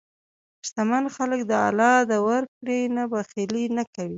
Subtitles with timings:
[0.67, 4.09] شتمن خلک د الله د ورکړې نه بخیلي نه کوي.